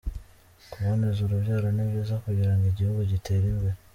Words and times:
kuboneza 0.71 1.19
urubyaro 1.23 1.67
nibyiza 1.75 2.15
kugirango 2.23 2.65
igihugu 2.71 3.01
gitere 3.11 3.45
imbere 3.53 3.77